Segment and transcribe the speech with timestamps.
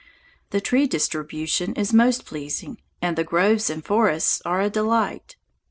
[0.49, 5.35] The tree distribution is most pleasing, and the groves and forests are a delight.